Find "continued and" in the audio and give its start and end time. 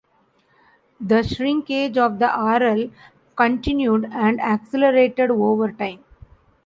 3.35-4.41